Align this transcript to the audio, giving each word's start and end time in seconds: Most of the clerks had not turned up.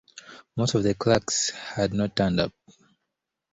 Most 0.55 0.73
of 0.73 0.81
the 0.81 0.95
clerks 0.95 1.51
had 1.51 1.93
not 1.93 2.15
turned 2.15 2.39
up. 2.39 2.51